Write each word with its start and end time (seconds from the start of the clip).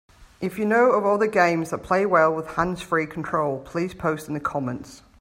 If 0.41 0.57
you 0.57 0.65
know 0.65 0.93
of 0.93 1.05
other 1.05 1.27
games 1.27 1.69
that 1.69 1.83
play 1.83 2.07
well 2.07 2.33
with 2.33 2.47
hands-free 2.55 3.05
control, 3.05 3.59
please 3.59 3.93
post 3.93 4.27
in 4.27 4.33
the 4.33 4.39
comments. 4.39 5.03